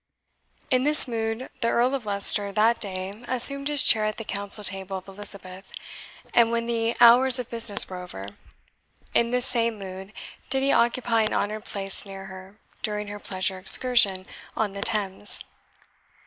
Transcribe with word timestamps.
In 0.71 0.83
this 0.83 1.07
mood 1.07 1.47
the 1.59 1.67
Earl 1.67 1.93
of 1.93 2.07
Leicester 2.07 2.51
that 2.51 2.79
day 2.81 3.23
assumed 3.27 3.67
his 3.67 3.83
chair 3.83 4.03
at 4.03 4.17
the 4.17 4.23
council 4.23 4.63
table 4.63 4.97
of 4.97 5.07
Elizabeth; 5.07 5.71
and 6.33 6.51
when 6.51 6.65
the 6.65 6.95
hours 6.99 7.37
of 7.37 7.51
business 7.51 7.87
were 7.87 8.01
over, 8.01 8.29
in 9.13 9.27
this 9.29 9.45
same 9.45 9.77
mood 9.77 10.11
did 10.49 10.63
he 10.63 10.71
occupy 10.71 11.21
an 11.21 11.35
honoured 11.35 11.65
place 11.65 12.03
near 12.03 12.25
her 12.25 12.57
during 12.81 13.09
her 13.09 13.19
pleasure 13.19 13.59
excursion 13.59 14.25
on 14.57 14.71
the 14.71 14.81
Thames. 14.81 15.39